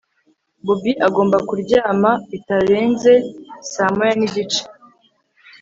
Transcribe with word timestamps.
Bobby 0.65 0.91
agomba 1.07 1.37
kuryama 1.47 2.11
bitarenze 2.31 3.13
saa 3.71 3.91
moya 3.95 4.13
nigice 4.19 4.61